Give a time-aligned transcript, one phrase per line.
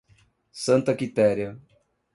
[0.65, 1.61] Santa Quitéria